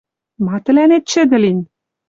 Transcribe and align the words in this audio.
Ма 0.45 0.55
тӹлӓнет 0.63 1.03
чӹдӹ 1.11 1.37
лин? 1.43 1.59